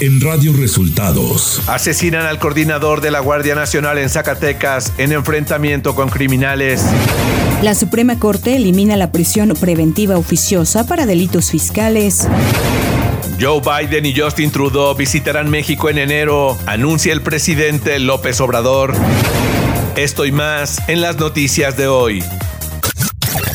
en 0.00 0.20
Radio 0.20 0.54
Resultados. 0.54 1.60
Asesinan 1.66 2.26
al 2.26 2.38
coordinador 2.38 3.02
de 3.02 3.10
la 3.10 3.20
Guardia 3.20 3.54
Nacional 3.54 3.98
en 3.98 4.08
Zacatecas 4.08 4.94
en 4.96 5.12
enfrentamiento 5.12 5.94
con 5.94 6.08
criminales. 6.08 6.82
La 7.62 7.74
Suprema 7.74 8.18
Corte 8.18 8.56
elimina 8.56 8.96
la 8.96 9.12
prisión 9.12 9.50
preventiva 9.60 10.16
oficiosa 10.16 10.86
para 10.86 11.04
delitos 11.04 11.50
fiscales. 11.50 12.26
Joe 13.38 13.60
Biden 13.60 14.06
y 14.06 14.18
Justin 14.18 14.50
Trudeau 14.50 14.94
visitarán 14.94 15.50
México 15.50 15.90
en 15.90 15.98
enero, 15.98 16.56
anuncia 16.66 17.12
el 17.12 17.20
presidente 17.20 17.98
López 17.98 18.40
Obrador. 18.40 18.94
Esto 19.96 20.24
y 20.24 20.32
más 20.32 20.80
en 20.88 21.02
las 21.02 21.16
noticias 21.18 21.76
de 21.76 21.88
hoy. 21.88 22.24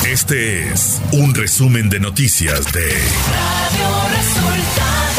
Este 0.08 0.70
es 0.70 1.02
un 1.12 1.34
resumen 1.34 1.90
de 1.90 2.00
noticias 2.00 2.72
de 2.72 2.86
Radio 2.86 4.16
Resultados. 4.16 5.15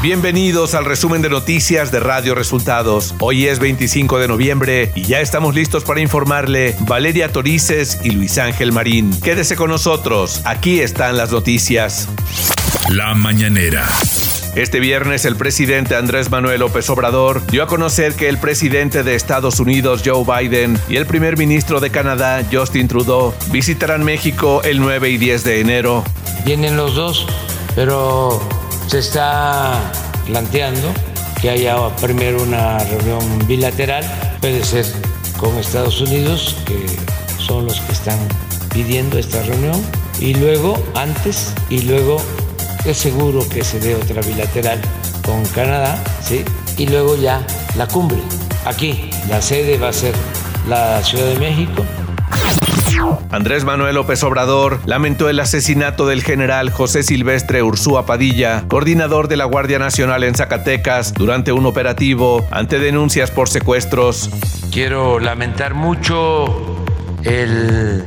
Bienvenidos 0.00 0.76
al 0.76 0.84
resumen 0.84 1.22
de 1.22 1.28
noticias 1.28 1.90
de 1.90 1.98
Radio 1.98 2.36
Resultados. 2.36 3.16
Hoy 3.18 3.48
es 3.48 3.58
25 3.58 4.20
de 4.20 4.28
noviembre 4.28 4.92
y 4.94 5.02
ya 5.02 5.20
estamos 5.20 5.56
listos 5.56 5.82
para 5.82 6.00
informarle 6.00 6.76
Valeria 6.82 7.32
Torices 7.32 7.98
y 8.04 8.12
Luis 8.12 8.38
Ángel 8.38 8.70
Marín. 8.70 9.10
Quédese 9.20 9.56
con 9.56 9.70
nosotros, 9.70 10.42
aquí 10.44 10.78
están 10.78 11.16
las 11.16 11.32
noticias. 11.32 12.08
La 12.90 13.16
mañanera. 13.16 13.88
Este 14.54 14.78
viernes 14.78 15.24
el 15.24 15.34
presidente 15.34 15.96
Andrés 15.96 16.30
Manuel 16.30 16.60
López 16.60 16.88
Obrador 16.90 17.44
dio 17.48 17.64
a 17.64 17.66
conocer 17.66 18.14
que 18.14 18.28
el 18.28 18.38
presidente 18.38 19.02
de 19.02 19.16
Estados 19.16 19.58
Unidos 19.58 20.02
Joe 20.04 20.24
Biden 20.24 20.78
y 20.88 20.94
el 20.94 21.06
primer 21.06 21.36
ministro 21.36 21.80
de 21.80 21.90
Canadá 21.90 22.46
Justin 22.52 22.86
Trudeau 22.86 23.34
visitarán 23.50 24.04
México 24.04 24.62
el 24.62 24.78
9 24.78 25.10
y 25.10 25.18
10 25.18 25.42
de 25.42 25.60
enero. 25.60 26.04
Vienen 26.44 26.76
los 26.76 26.94
dos, 26.94 27.26
pero 27.74 28.40
se 28.88 29.00
está 29.00 29.78
planteando 30.26 30.92
que 31.42 31.50
haya 31.50 31.94
primero 31.96 32.42
una 32.42 32.78
reunión 32.78 33.46
bilateral, 33.46 34.02
puede 34.40 34.64
ser 34.64 34.86
con 35.36 35.56
Estados 35.58 36.00
Unidos, 36.00 36.56
que 36.66 36.86
son 37.38 37.66
los 37.66 37.80
que 37.82 37.92
están 37.92 38.18
pidiendo 38.72 39.18
esta 39.18 39.42
reunión, 39.42 39.80
y 40.20 40.34
luego 40.34 40.82
antes, 40.94 41.52
y 41.68 41.82
luego 41.82 42.16
es 42.84 42.96
seguro 42.96 43.46
que 43.48 43.62
se 43.62 43.78
dé 43.78 43.94
otra 43.94 44.22
bilateral 44.22 44.80
con 45.24 45.44
Canadá, 45.46 46.02
¿sí? 46.26 46.44
Y 46.78 46.86
luego 46.86 47.14
ya 47.16 47.46
la 47.76 47.86
cumbre. 47.86 48.18
Aquí, 48.64 49.10
la 49.28 49.42
sede 49.42 49.76
va 49.76 49.90
a 49.90 49.92
ser 49.92 50.14
la 50.66 51.02
Ciudad 51.02 51.26
de 51.26 51.38
México. 51.38 51.84
Andrés 53.30 53.64
Manuel 53.64 53.94
López 53.94 54.22
Obrador 54.22 54.80
lamentó 54.86 55.28
el 55.28 55.40
asesinato 55.40 56.06
del 56.06 56.22
general 56.22 56.70
José 56.70 57.02
Silvestre 57.02 57.62
Ursúa 57.62 58.06
Padilla, 58.06 58.64
coordinador 58.68 59.28
de 59.28 59.36
la 59.36 59.44
Guardia 59.44 59.78
Nacional 59.78 60.24
en 60.24 60.34
Zacatecas, 60.34 61.14
durante 61.14 61.52
un 61.52 61.66
operativo 61.66 62.46
ante 62.50 62.78
denuncias 62.78 63.30
por 63.30 63.48
secuestros. 63.48 64.30
Quiero 64.72 65.18
lamentar 65.18 65.74
mucho 65.74 66.84
el 67.24 68.04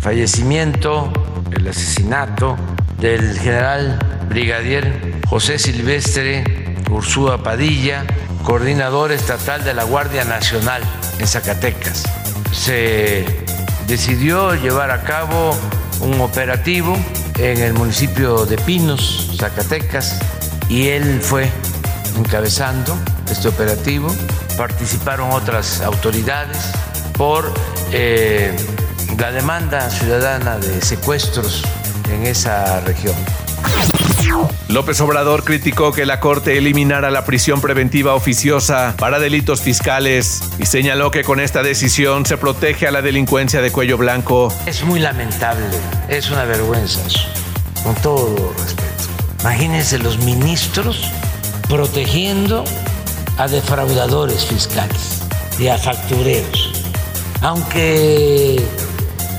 fallecimiento, 0.00 1.12
el 1.52 1.68
asesinato 1.68 2.56
del 2.98 3.38
general 3.38 3.98
brigadier 4.28 5.20
José 5.28 5.58
Silvestre 5.58 6.44
Ursúa 6.90 7.42
Padilla, 7.42 8.04
coordinador 8.44 9.12
estatal 9.12 9.64
de 9.64 9.74
la 9.74 9.84
Guardia 9.84 10.24
Nacional 10.24 10.82
en 11.18 11.26
Zacatecas. 11.26 12.04
Se 12.52 13.24
decidió 13.90 14.54
llevar 14.54 14.92
a 14.92 15.02
cabo 15.02 15.50
un 16.00 16.20
operativo 16.20 16.96
en 17.38 17.58
el 17.58 17.74
municipio 17.74 18.46
de 18.46 18.56
Pinos, 18.56 19.34
Zacatecas, 19.36 20.20
y 20.68 20.86
él 20.90 21.20
fue 21.20 21.50
encabezando 22.16 22.96
este 23.28 23.48
operativo. 23.48 24.14
Participaron 24.56 25.32
otras 25.32 25.80
autoridades 25.80 26.56
por 27.18 27.52
eh, 27.90 28.54
la 29.18 29.32
demanda 29.32 29.90
ciudadana 29.90 30.58
de 30.58 30.80
secuestros 30.82 31.64
en 32.12 32.26
esa 32.26 32.80
región. 32.82 33.16
López 34.68 35.00
Obrador 35.00 35.44
criticó 35.44 35.92
que 35.92 36.06
la 36.06 36.20
Corte 36.20 36.56
eliminara 36.56 37.10
la 37.10 37.24
prisión 37.24 37.60
preventiva 37.60 38.14
oficiosa 38.14 38.94
para 38.98 39.18
delitos 39.18 39.60
fiscales 39.60 40.42
y 40.58 40.66
señaló 40.66 41.10
que 41.10 41.24
con 41.24 41.40
esta 41.40 41.62
decisión 41.62 42.24
se 42.24 42.36
protege 42.36 42.86
a 42.86 42.90
la 42.90 43.02
delincuencia 43.02 43.60
de 43.62 43.72
cuello 43.72 43.98
blanco. 43.98 44.52
Es 44.66 44.84
muy 44.84 45.00
lamentable, 45.00 45.64
es 46.08 46.30
una 46.30 46.44
vergüenza 46.44 47.04
eso, 47.06 47.28
con 47.82 47.94
todo 47.96 48.54
respeto. 48.58 48.90
Imagínense 49.40 49.98
los 49.98 50.18
ministros 50.18 51.10
protegiendo 51.68 52.64
a 53.38 53.48
defraudadores 53.48 54.46
fiscales 54.46 55.22
y 55.58 55.68
a 55.68 55.78
factureros, 55.78 56.84
aunque 57.40 58.62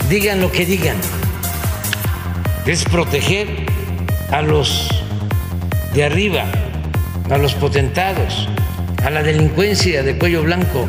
digan 0.09 0.41
lo 0.41 0.51
que 0.51 0.65
digan 0.65 0.97
es 2.65 2.83
proteger 2.85 3.60
a 4.31 4.41
los 4.41 4.89
de 5.93 6.05
arriba, 6.05 6.45
a 7.29 7.37
los 7.37 7.53
potentados, 7.53 8.47
a 9.03 9.09
la 9.09 9.23
delincuencia 9.23 10.03
de 10.03 10.17
cuello 10.17 10.43
blanco. 10.43 10.87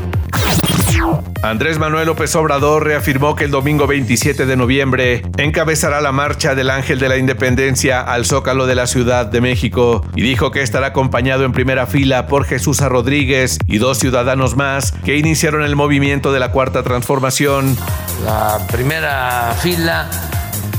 Andrés 1.42 1.78
Manuel 1.78 2.06
López 2.06 2.36
Obrador 2.36 2.84
reafirmó 2.84 3.34
que 3.34 3.44
el 3.44 3.50
domingo 3.50 3.88
27 3.88 4.46
de 4.46 4.56
noviembre 4.56 5.22
encabezará 5.38 6.00
la 6.00 6.12
marcha 6.12 6.54
del 6.54 6.70
Ángel 6.70 7.00
de 7.00 7.08
la 7.08 7.16
Independencia 7.16 8.00
al 8.00 8.24
Zócalo 8.26 8.66
de 8.66 8.76
la 8.76 8.86
Ciudad 8.86 9.26
de 9.26 9.40
México 9.40 10.06
y 10.14 10.22
dijo 10.22 10.52
que 10.52 10.62
estará 10.62 10.88
acompañado 10.88 11.44
en 11.44 11.52
primera 11.52 11.86
fila 11.86 12.28
por 12.28 12.44
Jesús 12.44 12.78
Rodríguez 12.78 13.58
y 13.66 13.78
dos 13.78 13.98
ciudadanos 13.98 14.56
más 14.56 14.92
que 15.04 15.16
iniciaron 15.16 15.64
el 15.64 15.74
movimiento 15.74 16.32
de 16.32 16.38
la 16.38 16.52
Cuarta 16.52 16.84
Transformación. 16.84 17.76
La 18.24 18.64
primera 18.70 19.52
fila 19.60 20.08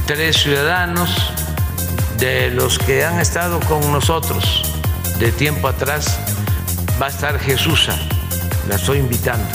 tres 0.05 0.37
ciudadanos 0.37 1.33
de 2.23 2.49
los 2.51 2.79
que 2.79 3.03
han 3.03 3.19
estado 3.19 3.59
con 3.67 3.91
nosotros 3.91 4.63
de 5.19 5.29
tiempo 5.33 5.67
atrás. 5.67 6.17
Va 7.01 7.07
a 7.07 7.09
estar 7.09 7.37
Jesús, 7.37 7.89
la 8.69 8.75
estoy 8.75 8.99
invitando. 8.99 9.45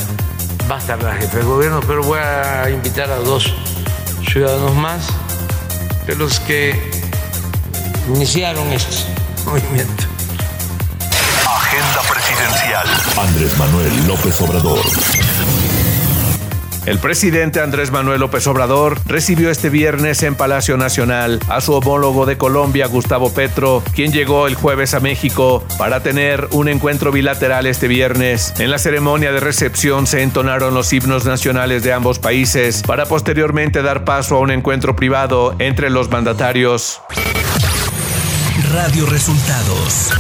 Va 0.71 0.77
a 0.77 0.79
estar 0.79 1.03
la 1.03 1.15
jefe 1.15 1.39
de 1.39 1.45
gobierno, 1.45 1.81
pero 1.87 2.03
voy 2.03 2.19
a 2.19 2.69
invitar 2.69 3.11
a 3.11 3.17
dos 3.17 3.55
ciudadanos 4.31 4.75
más 4.75 5.07
de 6.07 6.15
los 6.17 6.41
que 6.41 6.91
iniciaron 8.15 8.71
este 8.71 9.07
movimiento. 9.47 10.05
Agenda 11.47 12.03
presidencial. 12.03 12.87
Andrés 13.17 13.57
Manuel 13.57 14.07
López 14.07 14.39
Obrador. 14.43 14.85
El 16.89 16.99
presidente 17.01 17.61
Andrés 17.61 17.91
Manuel 17.91 18.21
López 18.21 18.47
Obrador 18.47 18.99
recibió 19.05 19.51
este 19.51 19.69
viernes 19.69 20.23
en 20.23 20.35
Palacio 20.35 20.79
Nacional 20.79 21.39
a 21.47 21.61
su 21.61 21.75
homólogo 21.75 22.25
de 22.25 22.39
Colombia, 22.39 22.87
Gustavo 22.87 23.31
Petro, 23.35 23.83
quien 23.95 24.11
llegó 24.11 24.47
el 24.47 24.55
jueves 24.55 24.95
a 24.95 25.01
México 25.01 25.63
para 25.77 26.03
tener 26.03 26.49
un 26.51 26.67
encuentro 26.67 27.13
bilateral 27.13 27.67
este 27.67 27.89
viernes. 27.89 28.55
En 28.59 28.71
la 28.71 28.79
ceremonia 28.79 29.33
de 29.33 29.41
recepción 29.41 30.07
se 30.07 30.23
entonaron 30.23 30.73
los 30.73 30.91
himnos 30.91 31.27
nacionales 31.27 31.83
de 31.83 31.93
ambos 31.93 32.19
países 32.19 32.83
para 32.87 33.05
posteriormente 33.05 33.83
dar 33.83 34.05
paso 34.05 34.37
a 34.37 34.41
un 34.41 34.51
encuentro 34.51 34.97
privado 34.97 35.55
entre 35.59 35.91
los 35.91 36.09
mandatarios. 36.09 37.03
Radio 38.73 39.05
Resultados 39.05 40.11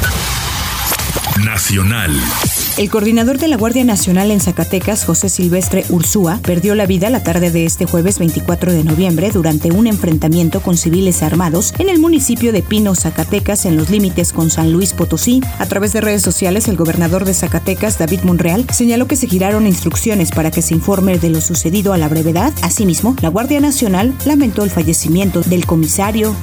Nacional. 1.42 2.12
El 2.78 2.90
coordinador 2.90 3.38
de 3.38 3.48
la 3.48 3.56
Guardia 3.56 3.82
Nacional 3.82 4.30
en 4.30 4.38
Zacatecas, 4.38 5.04
José 5.04 5.28
Silvestre 5.28 5.84
Ursúa, 5.88 6.38
perdió 6.44 6.76
la 6.76 6.86
vida 6.86 7.10
la 7.10 7.24
tarde 7.24 7.50
de 7.50 7.64
este 7.64 7.86
jueves 7.86 8.20
24 8.20 8.72
de 8.72 8.84
noviembre 8.84 9.32
durante 9.32 9.72
un 9.72 9.88
enfrentamiento 9.88 10.60
con 10.60 10.76
civiles 10.76 11.24
armados 11.24 11.74
en 11.80 11.88
el 11.88 11.98
municipio 11.98 12.52
de 12.52 12.62
Pino, 12.62 12.94
Zacatecas, 12.94 13.66
en 13.66 13.76
los 13.76 13.90
límites 13.90 14.32
con 14.32 14.48
San 14.48 14.72
Luis 14.72 14.92
Potosí. 14.92 15.42
A 15.58 15.66
través 15.66 15.92
de 15.92 16.02
redes 16.02 16.22
sociales, 16.22 16.68
el 16.68 16.76
gobernador 16.76 17.24
de 17.24 17.34
Zacatecas, 17.34 17.98
David 17.98 18.20
Monreal, 18.22 18.64
señaló 18.72 19.08
que 19.08 19.16
se 19.16 19.26
giraron 19.26 19.66
instrucciones 19.66 20.30
para 20.30 20.52
que 20.52 20.62
se 20.62 20.74
informe 20.74 21.18
de 21.18 21.30
lo 21.30 21.40
sucedido 21.40 21.92
a 21.92 21.98
la 21.98 22.06
brevedad. 22.06 22.52
Asimismo, 22.62 23.16
la 23.22 23.28
Guardia 23.28 23.58
Nacional 23.58 24.14
lamentó 24.24 24.62
el 24.62 24.70
fallecimiento 24.70 25.40
del 25.40 25.66
comisario. 25.66 26.36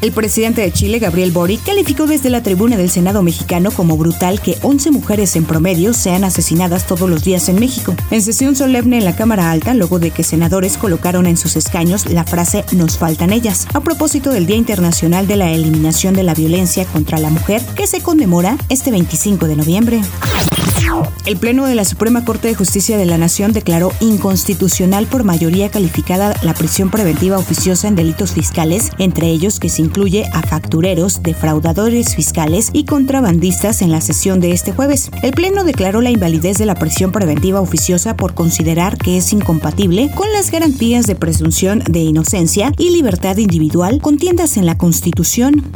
El 0.00 0.12
presidente 0.12 0.60
de 0.60 0.72
Chile, 0.72 0.98
Gabriel 0.98 1.32
Boric, 1.32 1.64
calificó 1.64 2.06
desde 2.06 2.30
la 2.30 2.42
tribuna 2.42 2.76
del 2.76 2.90
Senado 2.90 3.22
mexicano 3.22 3.70
como 3.70 3.96
brutal 3.96 4.40
que 4.40 4.58
11 4.62 4.90
mujeres 4.90 5.36
en 5.36 5.44
promedio 5.44 5.94
sean 5.94 6.24
asesinadas 6.24 6.86
todos 6.86 7.08
los 7.08 7.24
días 7.24 7.48
en 7.48 7.58
México. 7.58 7.94
En 8.10 8.22
sesión 8.22 8.56
solemne 8.56 8.98
en 8.98 9.04
la 9.04 9.16
Cámara 9.16 9.50
Alta, 9.50 9.74
luego 9.74 9.98
de 9.98 10.10
que 10.10 10.22
senadores 10.22 10.76
colocaron 10.76 11.26
en 11.26 11.36
sus 11.36 11.56
escaños 11.56 12.06
la 12.06 12.24
frase 12.24 12.64
Nos 12.72 12.98
faltan 12.98 13.32
ellas, 13.32 13.66
a 13.74 13.80
propósito 13.80 14.30
del 14.30 14.46
Día 14.46 14.56
Internacional 14.56 15.26
de 15.26 15.36
la 15.36 15.50
Eliminación 15.50 16.14
de 16.14 16.22
la 16.22 16.34
Violencia 16.34 16.84
contra 16.84 17.18
la 17.18 17.30
Mujer, 17.30 17.62
que 17.74 17.86
se 17.86 18.00
conmemora 18.00 18.56
este 18.68 18.90
25 18.90 19.46
de 19.46 19.56
noviembre. 19.56 20.00
El 21.26 21.38
Pleno 21.38 21.64
de 21.64 21.74
la 21.74 21.86
Suprema 21.86 22.24
Corte 22.24 22.48
de 22.48 22.54
Justicia 22.54 22.98
de 22.98 23.06
la 23.06 23.16
Nación 23.16 23.52
declaró 23.52 23.92
inconstitucional 24.00 25.06
por 25.06 25.24
mayoría 25.24 25.70
calificada 25.70 26.34
la 26.42 26.52
prisión 26.52 26.90
preventiva 26.90 27.38
oficiosa 27.38 27.88
en 27.88 27.96
delitos 27.96 28.32
fiscales, 28.32 28.90
entre 28.98 29.28
ellos 29.28 29.58
que 29.58 29.70
se 29.70 29.80
incluye 29.80 30.26
a 30.34 30.42
factureros, 30.42 31.22
defraudadores 31.22 32.14
fiscales 32.14 32.68
y 32.74 32.84
contrabandistas 32.84 33.80
en 33.80 33.90
la 33.90 34.02
sesión 34.02 34.40
de 34.40 34.52
este 34.52 34.72
jueves. 34.72 35.10
El 35.22 35.32
Pleno 35.32 35.64
declaró 35.64 36.02
la 36.02 36.10
invalidez 36.10 36.58
de 36.58 36.66
la 36.66 36.74
prisión 36.74 37.10
preventiva 37.10 37.60
oficiosa 37.60 38.16
por 38.16 38.34
considerar 38.34 38.98
que 38.98 39.16
es 39.16 39.32
incompatible 39.32 40.10
con 40.14 40.30
las 40.32 40.50
garantías 40.50 41.06
de 41.06 41.16
presunción 41.16 41.82
de 41.88 42.00
inocencia 42.00 42.70
y 42.76 42.90
libertad 42.90 43.38
individual 43.38 44.00
contiendas 44.02 44.58
en 44.58 44.66
la 44.66 44.76
Constitución. 44.76 45.72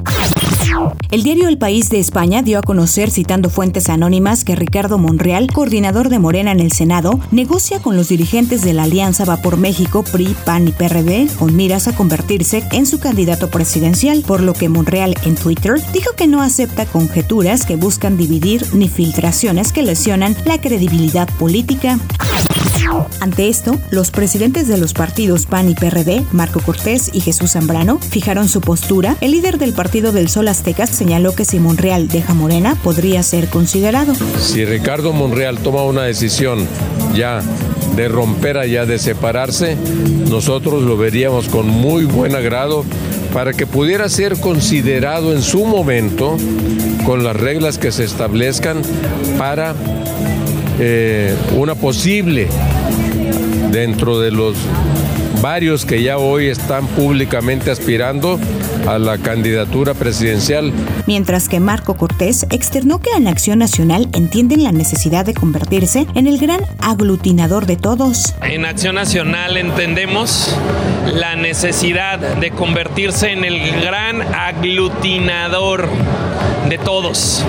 El 1.10 1.22
diario 1.22 1.48
El 1.48 1.56
País 1.56 1.88
de 1.88 1.98
España 1.98 2.42
dio 2.42 2.58
a 2.58 2.62
conocer, 2.62 3.10
citando 3.10 3.48
fuentes 3.48 3.88
anónimas, 3.88 4.44
que 4.44 4.54
Ricardo 4.54 4.98
Monreal, 4.98 5.50
coordinador 5.52 6.10
de 6.10 6.18
Morena 6.18 6.52
en 6.52 6.60
el 6.60 6.70
Senado, 6.70 7.18
negocia 7.30 7.80
con 7.80 7.96
los 7.96 8.08
dirigentes 8.08 8.62
de 8.62 8.74
la 8.74 8.82
Alianza 8.82 9.24
Va 9.24 9.38
por 9.38 9.56
México, 9.56 10.04
PRI, 10.04 10.36
PAN 10.44 10.68
y 10.68 10.72
PRD, 10.72 11.28
con 11.38 11.56
miras 11.56 11.88
a 11.88 11.96
convertirse 11.96 12.62
en 12.72 12.86
su 12.86 13.00
candidato 13.00 13.50
presidencial, 13.50 14.22
por 14.26 14.42
lo 14.42 14.52
que 14.52 14.68
Monreal 14.68 15.14
en 15.24 15.34
Twitter 15.34 15.80
dijo 15.92 16.12
que 16.14 16.26
no 16.26 16.42
acepta 16.42 16.86
conjeturas 16.86 17.64
que 17.64 17.76
buscan 17.76 18.16
dividir 18.16 18.66
ni 18.74 18.88
filtraciones 18.88 19.72
que 19.72 19.82
lesionan 19.82 20.36
la 20.44 20.60
credibilidad 20.60 21.28
política. 21.38 21.98
Ante 23.20 23.48
esto, 23.48 23.78
los 23.90 24.10
presidentes 24.10 24.68
de 24.68 24.78
los 24.78 24.94
partidos 24.94 25.46
PAN 25.46 25.68
y 25.68 25.74
PRD, 25.74 26.24
Marco 26.32 26.60
Cortés 26.60 27.10
y 27.12 27.20
Jesús 27.20 27.52
Zambrano, 27.52 27.98
fijaron 27.98 28.48
su 28.48 28.60
postura. 28.60 29.16
El 29.20 29.32
líder 29.32 29.58
del 29.58 29.72
Partido 29.72 30.12
del 30.12 30.28
Sol 30.28 30.48
Aztecas 30.48 30.90
señaló 30.90 31.34
que 31.34 31.44
si 31.44 31.58
Monreal 31.58 32.08
deja 32.08 32.34
Morena, 32.34 32.76
podría 32.82 33.22
ser 33.22 33.48
considerado. 33.48 34.14
Si 34.38 34.64
Ricardo 34.64 35.12
Monreal 35.12 35.58
toma 35.58 35.82
una 35.82 36.02
decisión 36.02 36.66
ya 37.14 37.42
de 37.96 38.08
romper 38.08 38.58
allá, 38.58 38.86
de 38.86 38.98
separarse, 38.98 39.76
nosotros 40.30 40.82
lo 40.82 40.96
veríamos 40.96 41.48
con 41.48 41.68
muy 41.68 42.04
buen 42.04 42.34
agrado 42.36 42.84
para 43.32 43.52
que 43.52 43.66
pudiera 43.66 44.08
ser 44.08 44.38
considerado 44.38 45.32
en 45.32 45.42
su 45.42 45.64
momento 45.64 46.36
con 47.04 47.24
las 47.24 47.36
reglas 47.36 47.78
que 47.78 47.92
se 47.92 48.04
establezcan 48.04 48.82
para 49.36 49.74
eh, 50.80 51.34
una 51.56 51.74
posible 51.74 52.48
dentro 53.70 54.20
de 54.20 54.30
los 54.30 54.56
varios 55.40 55.84
que 55.84 56.02
ya 56.02 56.18
hoy 56.18 56.48
están 56.48 56.86
públicamente 56.88 57.70
aspirando 57.70 58.38
a 58.86 58.98
la 58.98 59.18
candidatura 59.18 59.94
presidencial. 59.94 60.72
Mientras 61.06 61.48
que 61.48 61.60
Marco 61.60 61.96
Cortés 61.96 62.46
externó 62.50 63.00
que 63.00 63.10
en 63.16 63.28
Acción 63.28 63.58
Nacional 63.58 64.08
entienden 64.12 64.64
la 64.64 64.72
necesidad 64.72 65.24
de 65.24 65.34
convertirse 65.34 66.06
en 66.14 66.26
el 66.26 66.38
gran 66.38 66.60
aglutinador 66.80 67.66
de 67.66 67.76
todos. 67.76 68.34
En 68.42 68.64
Acción 68.64 68.96
Nacional 68.96 69.56
entendemos 69.56 70.54
la 71.12 71.36
necesidad 71.36 72.18
de 72.18 72.50
convertirse 72.50 73.32
en 73.32 73.44
el 73.44 73.80
gran 73.80 74.22
aglutinador 74.34 75.88
de 76.68 76.78
todos. 76.78 77.44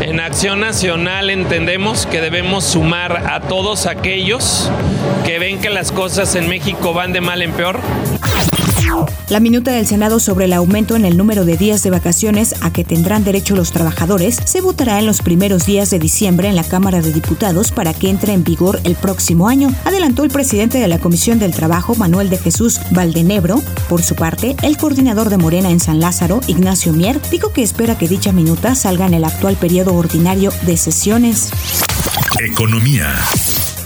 En 0.00 0.20
Acción 0.20 0.60
Nacional 0.60 1.30
entendemos 1.30 2.06
que 2.06 2.20
debemos 2.20 2.64
sumar 2.64 3.30
a 3.30 3.40
todos 3.40 3.86
aquellos 3.86 4.70
que 5.24 5.38
ven 5.38 5.60
que 5.60 5.70
las 5.70 5.92
cosas 5.92 6.34
en 6.34 6.48
México 6.48 6.92
van 6.92 7.12
de 7.12 7.20
mal 7.20 7.42
en 7.42 7.52
peor 7.52 7.80
la 9.28 9.40
minuta 9.40 9.72
del 9.72 9.86
Senado 9.86 10.20
sobre 10.20 10.44
el 10.44 10.52
aumento 10.52 10.96
en 10.96 11.04
el 11.04 11.16
número 11.16 11.44
de 11.44 11.56
días 11.56 11.82
de 11.82 11.90
vacaciones 11.90 12.54
a 12.60 12.72
que 12.72 12.84
tendrán 12.84 13.24
derecho 13.24 13.56
los 13.56 13.72
trabajadores 13.72 14.38
se 14.44 14.60
votará 14.60 14.98
en 14.98 15.06
los 15.06 15.22
primeros 15.22 15.66
días 15.66 15.90
de 15.90 15.98
diciembre 15.98 16.48
en 16.48 16.56
la 16.56 16.64
Cámara 16.64 17.00
de 17.00 17.12
Diputados 17.12 17.72
para 17.72 17.94
que 17.94 18.10
entre 18.10 18.32
en 18.32 18.44
vigor 18.44 18.80
el 18.84 18.94
próximo 18.94 19.48
año, 19.48 19.74
adelantó 19.84 20.24
el 20.24 20.30
presidente 20.30 20.78
de 20.78 20.88
la 20.88 20.98
Comisión 20.98 21.38
del 21.38 21.52
Trabajo, 21.52 21.94
Manuel 21.94 22.30
de 22.30 22.38
Jesús 22.38 22.80
Valdenebro. 22.90 23.60
Por 23.88 24.02
su 24.02 24.14
parte, 24.14 24.56
el 24.62 24.76
coordinador 24.76 25.30
de 25.30 25.38
Morena 25.38 25.70
en 25.70 25.80
San 25.80 26.00
Lázaro, 26.00 26.40
Ignacio 26.46 26.92
Mier, 26.92 27.20
dijo 27.30 27.52
que 27.52 27.62
espera 27.62 27.98
que 27.98 28.08
dicha 28.08 28.32
minuta 28.32 28.74
salga 28.74 29.06
en 29.06 29.14
el 29.14 29.24
actual 29.24 29.56
periodo 29.56 29.94
ordinario 29.94 30.52
de 30.62 30.76
sesiones. 30.76 31.50
Economía. 32.38 33.14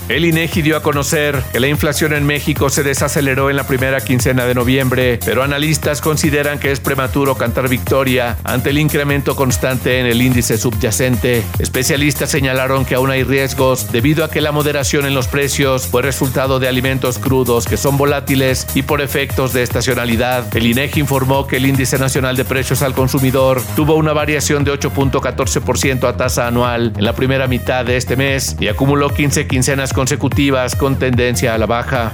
El 0.08 0.24
INEGI 0.24 0.62
dio 0.62 0.78
a 0.78 0.82
conocer 0.82 1.42
que 1.52 1.60
la 1.60 1.68
inflación 1.68 2.14
en 2.14 2.24
México 2.24 2.70
se 2.70 2.82
desaceleró 2.82 3.50
en 3.50 3.56
la 3.56 3.66
primera 3.66 4.00
quincena 4.00 4.46
de 4.46 4.54
noviembre, 4.54 5.20
pero 5.22 5.42
analistas 5.42 6.00
consideran 6.00 6.58
que 6.58 6.72
es 6.72 6.80
prematuro 6.80 7.34
cantar 7.34 7.68
victoria 7.68 8.38
ante 8.42 8.70
el 8.70 8.78
incremento 8.78 9.36
constante 9.36 10.00
en 10.00 10.06
el 10.06 10.22
índice 10.22 10.56
subyacente. 10.56 11.44
Especialistas 11.58 12.30
señalaron 12.30 12.86
que 12.86 12.94
aún 12.94 13.10
hay 13.10 13.22
riesgos 13.22 13.92
debido 13.92 14.24
a 14.24 14.30
que 14.30 14.40
la 14.40 14.50
moderación 14.50 15.04
en 15.04 15.12
los 15.12 15.28
precios 15.28 15.86
fue 15.86 16.00
resultado 16.00 16.58
de 16.58 16.68
alimentos 16.68 17.18
crudos 17.18 17.66
que 17.66 17.76
son 17.76 17.98
volátiles 17.98 18.66
y 18.74 18.82
por 18.82 19.02
efectos 19.02 19.52
de 19.52 19.62
estacionalidad. 19.62 20.56
El 20.56 20.68
INEGI 20.68 21.00
informó 21.00 21.46
que 21.46 21.58
el 21.58 21.66
índice 21.66 21.98
nacional 21.98 22.34
de 22.34 22.46
precios 22.46 22.80
al 22.80 22.94
consumidor 22.94 23.60
tuvo 23.76 23.94
una 23.96 24.14
variación 24.14 24.64
de 24.64 24.72
8.14% 24.72 26.08
a 26.08 26.16
tasa 26.16 26.46
anual 26.46 26.94
en 26.96 27.04
la 27.04 27.12
primera 27.12 27.46
mitad 27.46 27.84
de 27.84 27.98
este 27.98 28.16
mes 28.16 28.56
y 28.58 28.68
acumuló 28.68 29.10
15 29.10 29.46
quincenas 29.46 29.92
consecutivas 29.98 30.76
con 30.76 30.96
tendencia 30.96 31.54
a 31.54 31.58
la 31.58 31.66
baja. 31.66 32.12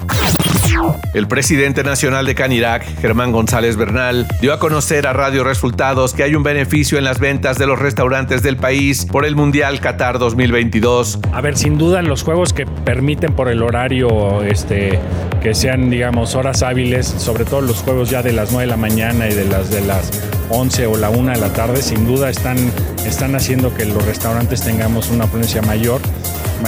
El 1.13 1.29
presidente 1.29 1.85
nacional 1.85 2.25
de 2.25 2.35
Canirac, 2.35 2.83
Germán 3.03 3.31
González 3.31 3.77
Bernal, 3.77 4.27
dio 4.41 4.55
a 4.55 4.59
conocer 4.59 5.07
a 5.07 5.13
Radio 5.13 5.45
Resultados 5.45 6.15
que 6.15 6.23
hay 6.23 6.35
un 6.35 6.43
beneficio 6.43 6.97
en 6.97 7.05
las 7.05 7.19
ventas 7.19 7.59
de 7.59 7.67
los 7.67 7.79
restaurantes 7.79 8.43
del 8.43 8.57
país 8.57 9.05
por 9.05 9.27
el 9.27 9.37
Mundial 9.37 9.81
Qatar 9.81 10.19
2022. 10.19 11.19
A 11.31 11.43
ver, 11.43 11.59
sin 11.59 11.77
duda 11.77 12.01
los 12.01 12.23
juegos 12.23 12.55
que 12.55 12.65
permiten 12.65 13.35
por 13.35 13.51
el 13.51 13.63
horario 13.63 14.43
este, 14.43 14.99
que 15.43 15.55
sean, 15.55 15.91
digamos, 15.91 16.35
horas 16.37 16.63
hábiles, 16.63 17.07
sobre 17.07 17.45
todo 17.45 17.61
los 17.61 17.83
juegos 17.83 18.09
ya 18.09 18.23
de 18.23 18.33
las 18.33 18.51
9 18.51 18.65
de 18.65 18.71
la 18.71 18.79
mañana 18.79 19.29
y 19.29 19.35
de 19.35 19.45
las 19.45 19.71
de 19.71 19.83
las 19.83 20.11
11 20.51 20.87
o 20.87 20.97
la 20.97 21.11
1 21.11 21.33
de 21.33 21.39
la 21.39 21.53
tarde, 21.53 21.83
sin 21.83 22.07
duda 22.07 22.31
están, 22.31 22.59
están 23.07 23.35
haciendo 23.35 23.75
que 23.75 23.85
los 23.85 24.05
restaurantes 24.05 24.63
tengamos 24.63 25.11
una 25.11 25.25
afluencia 25.25 25.63
mayor 25.63 26.01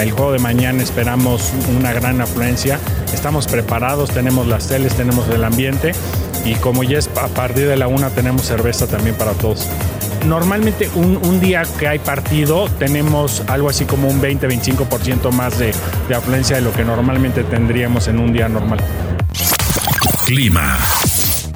el 0.03 0.11
juego 0.11 0.33
de 0.33 0.39
mañana 0.39 0.83
esperamos 0.83 1.53
una 1.77 1.93
gran 1.93 2.21
afluencia. 2.21 2.79
Estamos 3.15 3.47
preparados, 3.47 4.11
tenemos 4.11 4.47
las 4.47 4.69
teles, 4.69 4.95
tenemos 4.95 5.29
el 5.29 5.43
ambiente 5.43 5.93
y 6.45 6.55
como 6.57 6.85
ya 6.85 6.99
es 6.99 7.09
a 7.21 7.29
partir 7.29 7.67
de 7.67 7.77
la 7.77 7.89
una 7.89 8.11
tenemos 8.11 8.43
cerveza 8.43 8.87
también 8.87 9.17
para 9.17 9.33
todos. 9.33 9.67
Normalmente 10.27 10.91
un, 10.95 11.41
día 11.41 11.63
que 11.79 11.87
hay 11.87 11.99
partido 11.99 12.69
tenemos 12.79 13.43
algo 13.47 13.69
así 13.69 13.85
como 13.85 14.09
un 14.09 14.21
20-25% 14.21 15.31
más 15.31 15.59
de, 15.59 15.73
de 16.09 16.15
afluencia 16.15 16.57
de 16.57 16.63
lo 16.63 16.73
que 16.73 16.85
normalmente 16.85 17.45
tendríamos 17.45 18.09
en 18.09 18.19
un 18.19 18.33
día 18.33 18.49
normal. 18.49 18.81
Clima. 20.27 20.79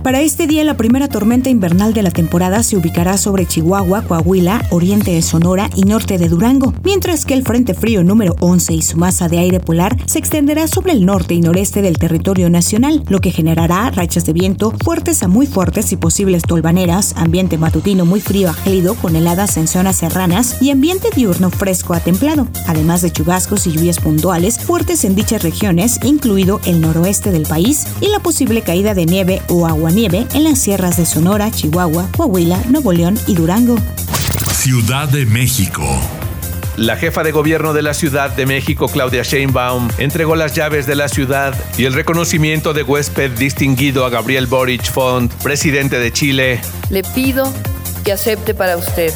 Para 0.02 0.22
este 0.22 0.46
día, 0.46 0.64
la 0.64 0.78
primera 0.78 1.08
tormenta 1.08 1.50
invernal 1.50 1.92
de 1.92 2.02
la 2.02 2.10
temporada 2.10 2.62
se 2.62 2.74
ubicará 2.74 3.18
sobre 3.18 3.44
Chihuahua, 3.44 4.02
Coahuila, 4.02 4.66
oriente 4.70 5.10
de 5.10 5.20
Sonora 5.20 5.68
y 5.76 5.82
norte 5.82 6.16
de 6.16 6.30
Durango, 6.30 6.72
mientras 6.82 7.26
que 7.26 7.34
el 7.34 7.44
Frente 7.44 7.74
Frío 7.74 8.02
número 8.02 8.34
11 8.40 8.72
y 8.72 8.80
su 8.80 8.96
masa 8.96 9.28
de 9.28 9.38
aire 9.38 9.60
polar 9.60 9.98
se 10.06 10.18
extenderá 10.18 10.68
sobre 10.68 10.92
el 10.92 11.04
norte 11.04 11.34
y 11.34 11.42
noreste 11.42 11.82
del 11.82 11.98
territorio 11.98 12.48
nacional, 12.48 13.04
lo 13.08 13.20
que 13.20 13.30
generará 13.30 13.90
rachas 13.90 14.24
de 14.24 14.32
viento 14.32 14.72
fuertes 14.82 15.22
a 15.22 15.28
muy 15.28 15.46
fuertes 15.46 15.92
y 15.92 15.96
posibles 15.96 16.44
tolvaneras, 16.44 17.12
ambiente 17.18 17.58
matutino 17.58 18.06
muy 18.06 18.22
frío 18.22 18.48
a 18.48 18.54
gélido 18.54 18.94
con 18.94 19.16
heladas 19.16 19.58
en 19.58 19.68
zonas 19.68 19.96
serranas 19.96 20.62
y 20.62 20.70
ambiente 20.70 21.08
diurno 21.14 21.50
fresco 21.50 21.92
a 21.92 22.00
templado, 22.00 22.48
además 22.66 23.02
de 23.02 23.12
chubascos 23.12 23.66
y 23.66 23.72
lluvias 23.72 24.00
puntuales 24.00 24.58
fuertes 24.60 25.04
en 25.04 25.14
dichas 25.14 25.42
regiones, 25.42 26.00
incluido 26.04 26.58
el 26.64 26.80
noroeste 26.80 27.32
del 27.32 27.42
país 27.42 27.86
y 28.00 28.08
la 28.08 28.20
posible 28.20 28.62
caída 28.62 28.94
de 28.94 29.04
nieve 29.04 29.42
o 29.48 29.66
agua 29.66 29.89
nieve 29.90 30.26
en 30.34 30.44
las 30.44 30.58
sierras 30.58 30.96
de 30.96 31.06
Sonora, 31.06 31.50
Chihuahua, 31.50 32.08
Coahuila, 32.16 32.60
Nuevo 32.68 32.92
León 32.92 33.18
y 33.26 33.34
Durango. 33.34 33.76
Ciudad 34.52 35.08
de 35.08 35.26
México. 35.26 35.84
La 36.76 36.96
jefa 36.96 37.22
de 37.22 37.32
gobierno 37.32 37.72
de 37.72 37.82
la 37.82 37.92
Ciudad 37.92 38.30
de 38.30 38.46
México, 38.46 38.88
Claudia 38.88 39.22
Sheinbaum, 39.22 39.88
entregó 39.98 40.34
las 40.34 40.54
llaves 40.54 40.86
de 40.86 40.94
la 40.94 41.08
ciudad 41.08 41.54
y 41.76 41.84
el 41.84 41.92
reconocimiento 41.92 42.72
de 42.72 42.82
huésped 42.82 43.32
distinguido 43.32 44.06
a 44.06 44.10
Gabriel 44.10 44.46
Boric 44.46 44.90
Font, 44.90 45.32
presidente 45.42 45.98
de 45.98 46.12
Chile. 46.12 46.60
Le 46.88 47.02
pido 47.02 47.52
que 48.04 48.12
acepte 48.12 48.54
para 48.54 48.76
usted 48.76 49.12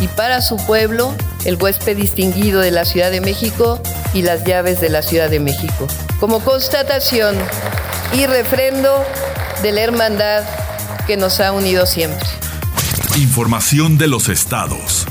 y 0.00 0.08
para 0.08 0.42
su 0.42 0.56
pueblo 0.66 1.14
el 1.44 1.56
huésped 1.56 1.96
distinguido 1.96 2.60
de 2.60 2.70
la 2.72 2.84
Ciudad 2.84 3.10
de 3.10 3.20
México 3.20 3.80
y 4.12 4.22
las 4.22 4.44
llaves 4.44 4.80
de 4.80 4.90
la 4.90 5.02
Ciudad 5.02 5.30
de 5.30 5.40
México. 5.40 5.86
Como 6.20 6.40
constatación 6.40 7.36
y 8.12 8.26
refrendo 8.26 9.04
de 9.62 9.72
la 9.72 9.80
hermandad 9.80 10.44
que 11.06 11.16
nos 11.16 11.40
ha 11.40 11.52
unido 11.52 11.86
siempre. 11.86 12.26
Información 13.16 13.98
de 13.98 14.08
los 14.08 14.28
estados. 14.28 15.06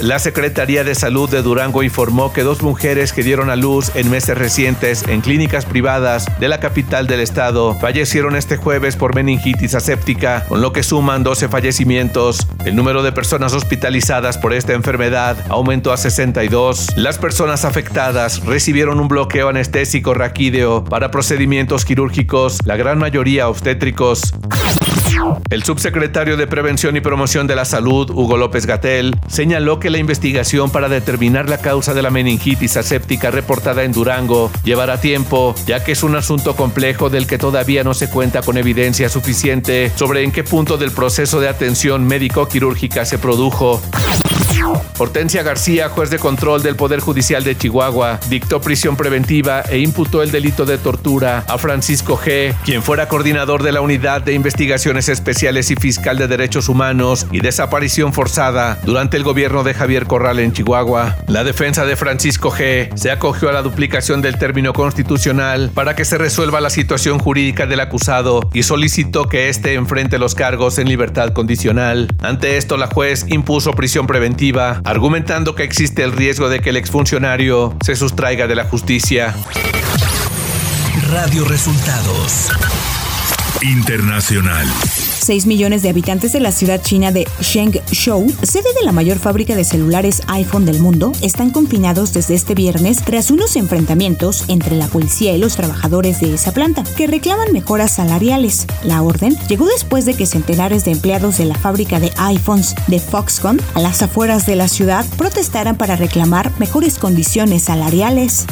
La 0.00 0.18
Secretaría 0.18 0.82
de 0.82 0.94
Salud 0.94 1.30
de 1.30 1.40
Durango 1.40 1.82
informó 1.82 2.32
que 2.32 2.42
dos 2.42 2.62
mujeres 2.62 3.12
que 3.12 3.22
dieron 3.22 3.48
a 3.48 3.56
luz 3.56 3.92
en 3.94 4.10
meses 4.10 4.36
recientes 4.36 5.04
en 5.08 5.20
clínicas 5.20 5.64
privadas 5.64 6.26
de 6.40 6.48
la 6.48 6.58
capital 6.58 7.06
del 7.06 7.20
estado 7.20 7.74
fallecieron 7.78 8.34
este 8.34 8.56
jueves 8.56 8.96
por 8.96 9.14
meningitis 9.14 9.74
aséptica, 9.74 10.44
con 10.48 10.60
lo 10.60 10.72
que 10.72 10.82
suman 10.82 11.22
12 11.22 11.48
fallecimientos. 11.48 12.46
El 12.64 12.74
número 12.74 13.02
de 13.02 13.12
personas 13.12 13.54
hospitalizadas 13.54 14.36
por 14.36 14.52
esta 14.52 14.72
enfermedad 14.72 15.38
aumentó 15.48 15.92
a 15.92 15.96
62. 15.96 16.88
Las 16.96 17.18
personas 17.18 17.64
afectadas 17.64 18.44
recibieron 18.44 18.98
un 18.98 19.08
bloqueo 19.08 19.48
anestésico 19.48 20.12
raquídeo 20.12 20.84
para 20.84 21.12
procedimientos 21.12 21.84
quirúrgicos, 21.84 22.58
la 22.66 22.76
gran 22.76 22.98
mayoría 22.98 23.48
obstétricos. 23.48 24.34
El 25.50 25.62
subsecretario 25.62 26.36
de 26.36 26.46
Prevención 26.46 26.96
y 26.96 27.00
Promoción 27.00 27.46
de 27.46 27.56
la 27.56 27.64
Salud, 27.64 28.10
Hugo 28.10 28.36
López 28.36 28.66
Gatel, 28.66 29.14
señaló 29.28 29.80
que 29.80 29.90
la 29.90 29.98
investigación 29.98 30.70
para 30.70 30.88
determinar 30.88 31.48
la 31.48 31.58
causa 31.58 31.94
de 31.94 32.02
la 32.02 32.10
meningitis 32.10 32.76
aséptica 32.76 33.30
reportada 33.30 33.84
en 33.84 33.92
Durango 33.92 34.50
llevará 34.64 35.00
tiempo, 35.00 35.54
ya 35.66 35.82
que 35.84 35.92
es 35.92 36.02
un 36.02 36.16
asunto 36.16 36.56
complejo 36.56 37.10
del 37.10 37.26
que 37.26 37.38
todavía 37.38 37.84
no 37.84 37.94
se 37.94 38.10
cuenta 38.10 38.42
con 38.42 38.56
evidencia 38.56 39.08
suficiente 39.08 39.92
sobre 39.94 40.22
en 40.22 40.32
qué 40.32 40.44
punto 40.44 40.76
del 40.76 40.90
proceso 40.90 41.40
de 41.40 41.48
atención 41.48 42.04
médico-quirúrgica 42.06 43.04
se 43.04 43.18
produjo. 43.18 43.80
Hortensia 44.98 45.42
García, 45.42 45.88
juez 45.88 46.10
de 46.10 46.18
control 46.18 46.62
del 46.62 46.76
Poder 46.76 47.00
Judicial 47.00 47.42
de 47.44 47.56
Chihuahua, 47.56 48.20
dictó 48.28 48.60
prisión 48.60 48.96
preventiva 48.96 49.62
e 49.62 49.78
imputó 49.78 50.22
el 50.22 50.30
delito 50.30 50.64
de 50.64 50.78
tortura 50.78 51.44
a 51.48 51.58
Francisco 51.58 52.16
G., 52.16 52.54
quien 52.64 52.82
fuera 52.82 53.08
coordinador 53.08 53.62
de 53.62 53.72
la 53.72 53.80
Unidad 53.80 54.22
de 54.22 54.32
Investigaciones 54.32 55.08
Especiales 55.14 55.70
y 55.70 55.76
Fiscal 55.76 56.18
de 56.18 56.28
Derechos 56.28 56.68
Humanos 56.68 57.26
y 57.32 57.40
Desaparición 57.40 58.12
Forzada 58.12 58.78
durante 58.84 59.16
el 59.16 59.22
gobierno 59.22 59.62
de 59.62 59.72
Javier 59.72 60.04
Corral 60.04 60.38
en 60.40 60.52
Chihuahua. 60.52 61.16
La 61.26 61.44
defensa 61.44 61.86
de 61.86 61.96
Francisco 61.96 62.50
G. 62.50 62.94
se 62.96 63.10
acogió 63.10 63.48
a 63.48 63.52
la 63.52 63.62
duplicación 63.62 64.20
del 64.20 64.36
término 64.36 64.72
constitucional 64.74 65.70
para 65.72 65.96
que 65.96 66.04
se 66.04 66.18
resuelva 66.18 66.60
la 66.60 66.68
situación 66.68 67.18
jurídica 67.18 67.66
del 67.66 67.80
acusado 67.80 68.50
y 68.52 68.64
solicitó 68.64 69.24
que 69.28 69.48
éste 69.48 69.74
enfrente 69.74 70.18
los 70.18 70.34
cargos 70.34 70.78
en 70.78 70.88
libertad 70.88 71.32
condicional. 71.32 72.08
Ante 72.20 72.58
esto, 72.58 72.76
la 72.76 72.88
juez 72.88 73.24
impuso 73.28 73.72
prisión 73.72 74.06
preventiva 74.06 74.82
argumentando 74.84 75.54
que 75.54 75.62
existe 75.62 76.02
el 76.02 76.12
riesgo 76.12 76.48
de 76.48 76.60
que 76.60 76.70
el 76.70 76.76
exfuncionario 76.76 77.76
se 77.84 77.96
sustraiga 77.96 78.46
de 78.46 78.54
la 78.54 78.64
justicia. 78.64 79.34
Radio 81.10 81.44
Resultados 81.44 82.50
Internacional. 83.62 84.66
6 85.24 85.46
millones 85.46 85.82
de 85.82 85.88
habitantes 85.88 86.32
de 86.32 86.40
la 86.40 86.52
ciudad 86.52 86.82
china 86.82 87.10
de 87.10 87.26
Zhengzhou, 87.40 88.30
sede 88.42 88.74
de 88.78 88.84
la 88.84 88.92
mayor 88.92 89.18
fábrica 89.18 89.56
de 89.56 89.64
celulares 89.64 90.20
iPhone 90.26 90.66
del 90.66 90.80
mundo, 90.80 91.12
están 91.22 91.48
confinados 91.48 92.12
desde 92.12 92.34
este 92.34 92.54
viernes 92.54 92.98
tras 93.02 93.30
unos 93.30 93.56
enfrentamientos 93.56 94.44
entre 94.48 94.76
la 94.76 94.86
policía 94.86 95.32
y 95.32 95.38
los 95.38 95.56
trabajadores 95.56 96.20
de 96.20 96.34
esa 96.34 96.52
planta, 96.52 96.84
que 96.96 97.06
reclaman 97.06 97.52
mejoras 97.52 97.92
salariales. 97.92 98.66
La 98.82 99.00
orden 99.00 99.34
llegó 99.48 99.66
después 99.66 100.04
de 100.04 100.12
que 100.12 100.26
centenares 100.26 100.84
de 100.84 100.90
empleados 100.90 101.38
de 101.38 101.46
la 101.46 101.54
fábrica 101.54 102.00
de 102.00 102.12
iPhones 102.18 102.74
de 102.86 103.00
Foxconn, 103.00 103.62
a 103.72 103.80
las 103.80 104.02
afueras 104.02 104.44
de 104.44 104.56
la 104.56 104.68
ciudad, 104.68 105.06
protestaran 105.16 105.76
para 105.76 105.96
reclamar 105.96 106.52
mejores 106.58 106.98
condiciones 106.98 107.62
salariales. 107.62 108.44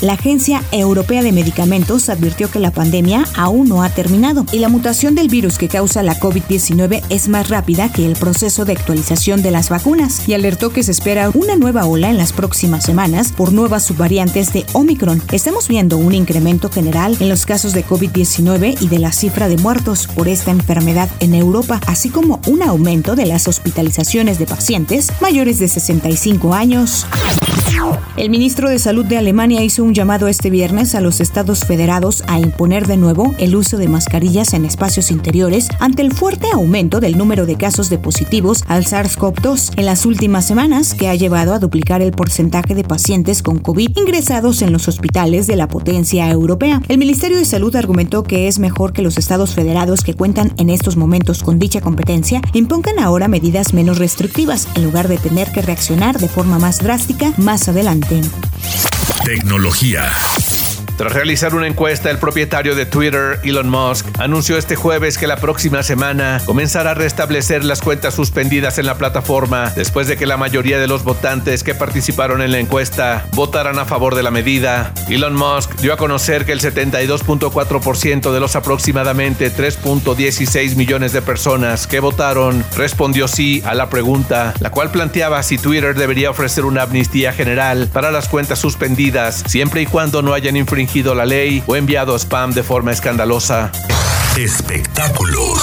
La 0.00 0.14
Agencia 0.14 0.62
Europea 0.72 1.22
de 1.22 1.32
Medicamentos 1.32 2.08
advirtió 2.08 2.50
que 2.50 2.58
la 2.58 2.72
pandemia 2.72 3.24
aún 3.36 3.68
no 3.68 3.82
ha 3.82 3.88
terminado 3.88 4.44
y 4.52 4.58
la 4.58 4.68
mutación 4.68 5.14
del 5.14 5.28
virus 5.28 5.58
que 5.62 5.68
causa 5.68 6.02
la 6.02 6.18
COVID-19 6.18 7.04
es 7.08 7.28
más 7.28 7.48
rápida 7.48 7.92
que 7.92 8.04
el 8.04 8.14
proceso 8.14 8.64
de 8.64 8.72
actualización 8.72 9.42
de 9.42 9.52
las 9.52 9.68
vacunas 9.68 10.28
y 10.28 10.34
alertó 10.34 10.70
que 10.70 10.82
se 10.82 10.90
espera 10.90 11.30
una 11.32 11.54
nueva 11.54 11.86
ola 11.86 12.10
en 12.10 12.16
las 12.16 12.32
próximas 12.32 12.82
semanas 12.82 13.30
por 13.30 13.52
nuevas 13.52 13.84
subvariantes 13.84 14.52
de 14.52 14.66
Omicron. 14.72 15.22
Estamos 15.30 15.68
viendo 15.68 15.98
un 15.98 16.14
incremento 16.14 16.68
general 16.68 17.16
en 17.20 17.28
los 17.28 17.46
casos 17.46 17.74
de 17.74 17.86
COVID-19 17.86 18.76
y 18.80 18.88
de 18.88 18.98
la 18.98 19.12
cifra 19.12 19.46
de 19.46 19.56
muertos 19.56 20.08
por 20.08 20.26
esta 20.26 20.50
enfermedad 20.50 21.08
en 21.20 21.32
Europa, 21.32 21.80
así 21.86 22.08
como 22.08 22.40
un 22.48 22.64
aumento 22.64 23.14
de 23.14 23.26
las 23.26 23.46
hospitalizaciones 23.46 24.40
de 24.40 24.46
pacientes 24.46 25.12
mayores 25.20 25.60
de 25.60 25.68
65 25.68 26.54
años. 26.54 27.06
El 28.14 28.28
ministro 28.28 28.68
de 28.68 28.78
Salud 28.78 29.06
de 29.06 29.16
Alemania 29.16 29.64
hizo 29.64 29.82
un 29.82 29.94
llamado 29.94 30.28
este 30.28 30.50
viernes 30.50 30.94
a 30.94 31.00
los 31.00 31.20
estados 31.20 31.64
federados 31.64 32.22
a 32.26 32.38
imponer 32.38 32.86
de 32.86 32.98
nuevo 32.98 33.34
el 33.38 33.56
uso 33.56 33.78
de 33.78 33.88
mascarillas 33.88 34.52
en 34.52 34.66
espacios 34.66 35.10
interiores 35.10 35.68
ante 35.80 36.02
el 36.02 36.12
fuerte 36.12 36.46
aumento 36.52 37.00
del 37.00 37.16
número 37.16 37.46
de 37.46 37.56
casos 37.56 37.88
de 37.88 37.96
positivos 37.96 38.64
al 38.68 38.84
SARS-CoV-2 38.84 39.78
en 39.78 39.86
las 39.86 40.04
últimas 40.04 40.46
semanas, 40.46 40.92
que 40.92 41.08
ha 41.08 41.14
llevado 41.14 41.54
a 41.54 41.58
duplicar 41.58 42.02
el 42.02 42.12
porcentaje 42.12 42.74
de 42.74 42.84
pacientes 42.84 43.42
con 43.42 43.58
COVID 43.58 43.96
ingresados 43.96 44.60
en 44.60 44.72
los 44.72 44.88
hospitales 44.88 45.46
de 45.46 45.56
la 45.56 45.68
potencia 45.68 46.30
europea. 46.30 46.82
El 46.88 46.98
Ministerio 46.98 47.38
de 47.38 47.46
Salud 47.46 47.74
argumentó 47.76 48.24
que 48.24 48.46
es 48.46 48.58
mejor 48.58 48.92
que 48.92 49.00
los 49.00 49.16
estados 49.16 49.54
federados 49.54 50.04
que 50.04 50.14
cuentan 50.14 50.52
en 50.58 50.68
estos 50.68 50.98
momentos 50.98 51.42
con 51.42 51.58
dicha 51.58 51.80
competencia 51.80 52.42
impongan 52.52 52.98
ahora 52.98 53.26
medidas 53.26 53.72
menos 53.72 53.98
restrictivas 53.98 54.68
en 54.74 54.84
lugar 54.84 55.08
de 55.08 55.16
tener 55.16 55.50
que 55.50 55.62
reaccionar 55.62 56.18
de 56.18 56.28
forma 56.28 56.58
más 56.58 56.80
drástica 56.80 57.32
más 57.38 57.68
adelante. 57.68 58.01
Tecnología. 59.24 60.10
Tras 60.96 61.12
realizar 61.12 61.54
una 61.54 61.66
encuesta, 61.66 62.10
el 62.10 62.18
propietario 62.18 62.74
de 62.74 62.86
Twitter, 62.86 63.40
Elon 63.42 63.68
Musk, 63.68 64.06
anunció 64.18 64.56
este 64.56 64.76
jueves 64.76 65.18
que 65.18 65.26
la 65.26 65.36
próxima 65.36 65.82
semana 65.82 66.40
comenzará 66.44 66.92
a 66.92 66.94
restablecer 66.94 67.64
las 67.64 67.80
cuentas 67.80 68.14
suspendidas 68.14 68.78
en 68.78 68.86
la 68.86 68.96
plataforma 68.96 69.70
después 69.74 70.06
de 70.06 70.16
que 70.16 70.26
la 70.26 70.36
mayoría 70.36 70.78
de 70.78 70.86
los 70.86 71.02
votantes 71.02 71.64
que 71.64 71.74
participaron 71.74 72.42
en 72.42 72.52
la 72.52 72.58
encuesta 72.58 73.26
votaran 73.32 73.78
a 73.78 73.84
favor 73.84 74.14
de 74.14 74.22
la 74.22 74.30
medida. 74.30 74.92
Elon 75.08 75.34
Musk 75.34 75.74
dio 75.80 75.92
a 75.92 75.96
conocer 75.96 76.44
que 76.44 76.52
el 76.52 76.60
72.4% 76.60 78.32
de 78.32 78.40
los 78.40 78.56
aproximadamente 78.56 79.52
3.16 79.52 80.76
millones 80.76 81.12
de 81.12 81.22
personas 81.22 81.86
que 81.86 82.00
votaron 82.00 82.64
respondió 82.76 83.28
sí 83.28 83.62
a 83.64 83.74
la 83.74 83.88
pregunta, 83.88 84.54
la 84.60 84.70
cual 84.70 84.90
planteaba 84.90 85.42
si 85.42 85.58
Twitter 85.58 85.94
debería 85.94 86.30
ofrecer 86.30 86.64
una 86.64 86.82
amnistía 86.82 87.32
general 87.32 87.88
para 87.92 88.10
las 88.10 88.28
cuentas 88.28 88.58
suspendidas 88.58 89.42
siempre 89.46 89.82
y 89.82 89.86
cuando 89.86 90.22
no 90.22 90.34
hayan 90.34 90.56
infringido 90.82 91.14
la 91.14 91.24
ley 91.24 91.62
o 91.66 91.76
enviado 91.76 92.16
spam 92.16 92.52
de 92.52 92.62
forma 92.62 92.90
escandalosa. 92.92 93.70
Espectáculos. 94.36 95.62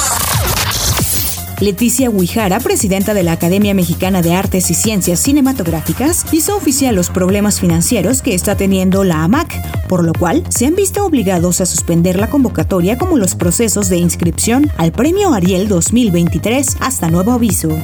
Leticia 1.60 2.10
Huijara, 2.10 2.62
presidenta 2.62 3.14
de 3.14 3.24
la 3.24 3.34
Academia 3.34 3.74
Mexicana 3.74 4.22
de 4.22 4.34
Artes 4.34 4.72
y 4.72 4.76
Ciencias 4.76 5.20
Cinematográficas, 5.20 6.26
hizo 6.32 6.56
oficial 6.56 6.96
los 6.96 7.10
problemas 7.10 7.60
financieros 7.60 8.22
que 8.22 8.34
está 8.34 8.56
teniendo 8.56 9.04
la 9.04 9.26
AMAC, 9.26 9.88
por 9.90 10.06
lo 10.06 10.14
cual 10.14 10.46
se 10.48 10.68
han 10.68 10.76
visto 10.76 11.04
obligados 11.06 11.60
a 11.60 11.66
suspender 11.66 12.18
la 12.18 12.30
convocatoria 12.30 12.98
como 12.98 13.18
los 13.18 13.36
procesos 13.36 13.90
de 13.90 13.98
inscripción 13.98 14.72
al 14.78 14.94
Premio 14.94 15.34
Ariel 15.34 15.68
2023 15.68 16.78
hasta 16.80 17.10
nuevo 17.10 17.34
aviso. 17.34 17.78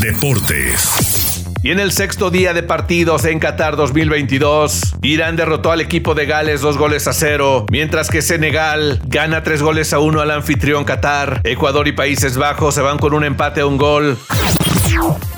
Deportes. 0.00 1.29
Y 1.62 1.72
en 1.72 1.78
el 1.78 1.92
sexto 1.92 2.30
día 2.30 2.54
de 2.54 2.62
partidos 2.62 3.26
en 3.26 3.38
Qatar 3.38 3.76
2022, 3.76 4.94
Irán 5.02 5.36
derrotó 5.36 5.70
al 5.70 5.82
equipo 5.82 6.14
de 6.14 6.24
Gales 6.24 6.62
dos 6.62 6.78
goles 6.78 7.06
a 7.06 7.12
cero, 7.12 7.66
mientras 7.70 8.08
que 8.08 8.22
Senegal 8.22 8.98
gana 9.04 9.42
tres 9.42 9.62
goles 9.62 9.92
a 9.92 9.98
uno 9.98 10.22
al 10.22 10.30
anfitrión 10.30 10.84
Qatar. 10.84 11.42
Ecuador 11.44 11.86
y 11.86 11.92
Países 11.92 12.38
Bajos 12.38 12.74
se 12.74 12.80
van 12.80 12.96
con 12.96 13.12
un 13.12 13.24
empate 13.24 13.60
a 13.60 13.66
un 13.66 13.76
gol. 13.76 14.16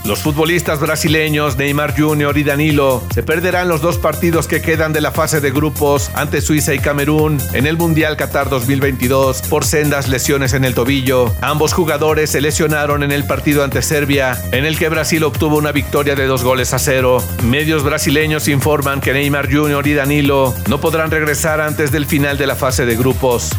Los 0.05 0.21
futbolistas 0.21 0.81
brasileños 0.81 1.57
Neymar 1.57 1.95
Jr. 1.97 2.37
y 2.37 2.43
Danilo 2.43 3.03
se 3.15 3.23
perderán 3.23 3.69
los 3.69 3.81
dos 3.81 3.99
partidos 3.99 4.49
que 4.49 4.61
quedan 4.61 4.93
de 4.93 5.01
la 5.01 5.13
fase 5.13 5.41
de 5.41 5.53
grupos 5.53 6.11
ante 6.15 6.41
Suiza 6.41 6.75
y 6.75 6.81
Camerún 6.81 7.39
en 7.53 7.67
el 7.67 7.77
Mundial 7.77 8.17
Qatar 8.17 8.49
2022 8.49 9.43
por 9.43 9.65
sendas 9.65 10.09
lesiones 10.09 10.55
en 10.55 10.65
el 10.65 10.75
tobillo. 10.75 11.33
Ambos 11.41 11.73
jugadores 11.73 12.31
se 12.31 12.41
lesionaron 12.41 13.05
en 13.05 13.13
el 13.13 13.25
partido 13.25 13.63
ante 13.63 13.81
Serbia, 13.83 14.37
en 14.51 14.65
el 14.65 14.77
que 14.77 14.89
Brasil 14.89 15.23
obtuvo 15.23 15.57
una 15.57 15.73
victoria 15.73 16.17
de 16.17 16.27
dos 16.27 16.43
goles 16.43 16.75
a 16.75 16.81
cero. 16.81 17.23
Medios 17.45 17.85
brasileños 17.85 18.49
informan 18.49 19.01
que 19.01 19.13
Neymar 19.13 19.53
Jr. 19.53 19.87
y 19.87 19.95
Danilo 19.95 20.55
no 20.69 20.81
podrán 20.81 21.11
regresar 21.11 21.61
antes 21.61 21.93
del 21.93 22.07
final 22.07 22.39
de 22.39 22.49
la 22.49 22.57
fase 22.57 22.85
de 22.87 22.97
grupos. 22.97 23.51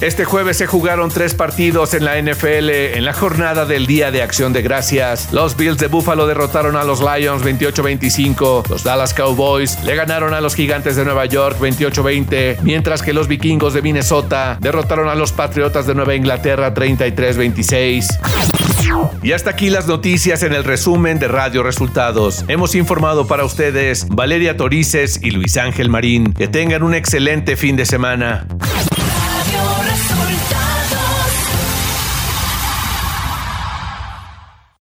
Este 0.00 0.24
jueves 0.24 0.56
se 0.58 0.66
jugaron 0.66 1.10
tres 1.10 1.34
partidos 1.34 1.94
en 1.94 2.04
la 2.04 2.20
NFL 2.20 2.68
en 2.70 3.04
la 3.04 3.12
jornada 3.12 3.64
del 3.64 3.86
Día 3.86 4.10
de 4.10 4.22
Acción 4.22 4.52
de 4.52 4.62
Gracias. 4.62 5.32
Los 5.32 5.56
Bills 5.56 5.78
de 5.78 5.88
Buffalo 5.88 6.26
derrotaron 6.26 6.76
a 6.76 6.84
los 6.84 7.00
Lions 7.00 7.42
28-25. 7.42 8.68
Los 8.68 8.84
Dallas 8.84 9.14
Cowboys 9.14 9.82
le 9.84 9.96
ganaron 9.96 10.34
a 10.34 10.40
los 10.40 10.54
Gigantes 10.54 10.96
de 10.96 11.04
Nueva 11.04 11.26
York 11.26 11.58
28-20, 11.58 12.58
mientras 12.62 13.02
que 13.02 13.12
los 13.12 13.28
Vikingos 13.28 13.74
de 13.74 13.82
Minnesota 13.82 14.58
derrotaron 14.60 15.08
a 15.08 15.14
los 15.14 15.32
Patriotas 15.32 15.86
de 15.86 15.94
Nueva 15.94 16.14
Inglaterra 16.14 16.74
33-26. 16.74 18.06
Y 19.22 19.32
hasta 19.32 19.50
aquí 19.50 19.70
las 19.70 19.86
noticias 19.86 20.42
en 20.42 20.52
el 20.52 20.64
resumen 20.64 21.18
de 21.18 21.28
Radio 21.28 21.62
Resultados. 21.62 22.44
Hemos 22.48 22.74
informado 22.74 23.26
para 23.26 23.44
ustedes 23.44 24.06
Valeria 24.08 24.56
Torices 24.56 25.20
y 25.22 25.30
Luis 25.32 25.56
Ángel 25.56 25.88
Marín. 25.88 26.32
Que 26.32 26.48
tengan 26.48 26.82
un 26.82 26.94
excelente 26.94 27.56
fin 27.56 27.76
de 27.76 27.86
semana. 27.86 28.46